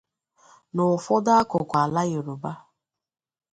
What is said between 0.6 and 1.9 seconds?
N'ụfọdụ akụkụ